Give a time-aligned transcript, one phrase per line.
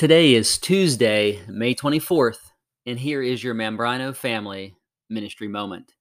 [0.00, 2.52] Today is Tuesday, May 24th,
[2.86, 4.74] and here is your Mambrino Family
[5.10, 5.92] Ministry Moment.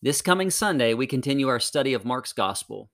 [0.00, 2.90] This coming Sunday, we continue our study of Mark's Gospel.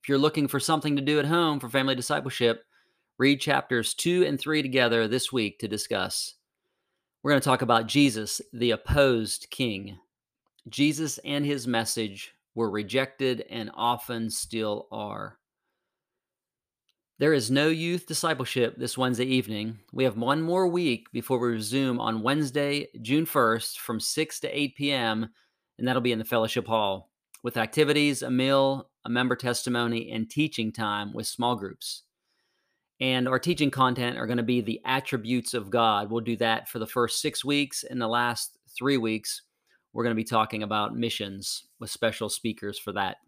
[0.00, 2.62] If you're looking for something to do at home for family discipleship,
[3.18, 6.34] read chapters 2 and 3 together this week to discuss.
[7.24, 9.98] We're going to talk about Jesus, the opposed king.
[10.68, 15.36] Jesus and his message were rejected and often still are.
[17.20, 19.78] There is no youth discipleship this Wednesday evening.
[19.92, 24.48] We have one more week before we resume on Wednesday, June 1st from 6 to
[24.48, 25.28] 8 p.m.,
[25.78, 27.12] and that'll be in the fellowship hall
[27.44, 32.02] with activities, a meal, a member testimony, and teaching time with small groups.
[33.00, 36.10] And our teaching content are going to be the attributes of God.
[36.10, 37.84] We'll do that for the first six weeks.
[37.84, 39.42] In the last three weeks,
[39.92, 43.18] we're going to be talking about missions with special speakers for that.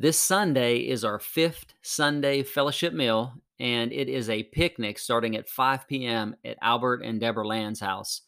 [0.00, 5.48] This Sunday is our fifth Sunday fellowship meal, and it is a picnic starting at
[5.48, 6.36] 5 p.m.
[6.44, 8.20] at Albert and Deborah Land's house.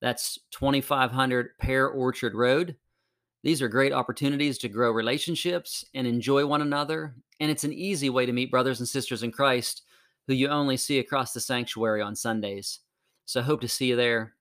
[0.00, 2.76] That's 2500 Pear Orchard Road.
[3.42, 8.08] These are great opportunities to grow relationships and enjoy one another, and it's an easy
[8.08, 9.82] way to meet brothers and sisters in Christ
[10.28, 12.78] who you only see across the sanctuary on Sundays.
[13.24, 14.34] So hope to see you there.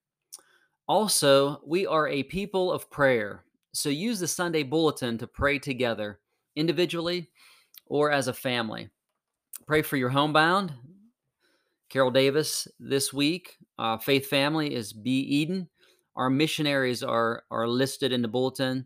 [0.87, 6.19] Also, we are a people of prayer, so use the Sunday bulletin to pray together
[6.55, 7.29] individually
[7.85, 8.89] or as a family.
[9.67, 10.73] Pray for your homebound.
[11.89, 13.57] Carol Davis this week.
[13.77, 15.19] Uh, Faith Family is B.
[15.19, 15.67] Eden.
[16.15, 18.85] Our missionaries are are listed in the bulletin,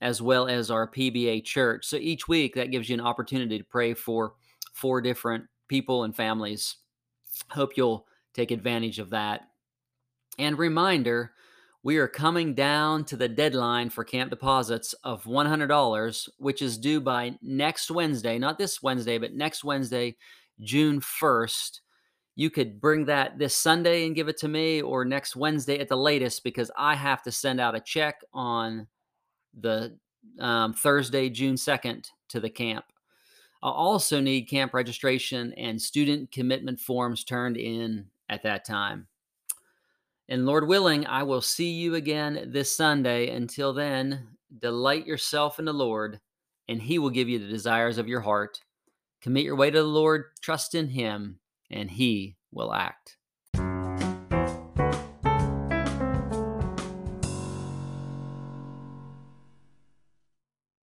[0.00, 1.86] as well as our PBA church.
[1.86, 4.34] So each week that gives you an opportunity to pray for
[4.74, 6.76] four different people and families.
[7.50, 9.42] Hope you'll take advantage of that.
[10.38, 11.32] And reminder
[11.86, 17.00] we are coming down to the deadline for camp deposits of $100, which is due
[17.00, 20.16] by next Wednesday, not this Wednesday, but next Wednesday,
[20.60, 21.78] June 1st.
[22.34, 25.86] You could bring that this Sunday and give it to me, or next Wednesday at
[25.86, 28.88] the latest, because I have to send out a check on
[29.56, 29.96] the
[30.40, 32.86] um, Thursday, June 2nd, to the camp.
[33.62, 39.06] I'll also need camp registration and student commitment forms turned in at that time.
[40.28, 43.28] And Lord willing, I will see you again this Sunday.
[43.30, 44.28] Until then,
[44.58, 46.20] delight yourself in the Lord,
[46.68, 48.60] and He will give you the desires of your heart.
[49.22, 51.38] Commit your way to the Lord, trust in Him,
[51.70, 53.18] and He will act.